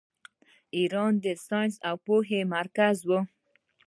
[0.77, 3.09] ایران د ساینس او پوهې مرکز و.